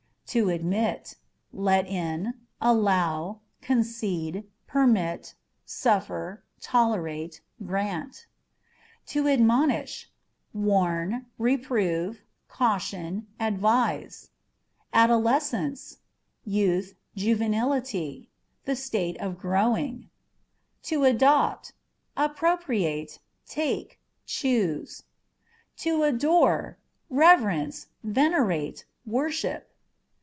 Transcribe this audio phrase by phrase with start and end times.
[0.31, 1.15] To Admit â€"
[1.51, 5.35] let in, allow, concede, permit,
[5.65, 8.27] suffer, tolerate, grant.
[9.07, 10.09] To Admonish
[10.55, 14.29] â€" warn, reprove, caution, advise.
[14.93, 15.97] Adolescence â€"
[16.45, 18.29] youth, juvenility;
[18.63, 20.09] the state of growing.
[20.83, 21.73] To Adopt
[22.15, 25.03] â€" appropriate, take, choose.
[25.79, 26.85] To Adore â€"
[27.17, 29.67] reverence, venerate, worship.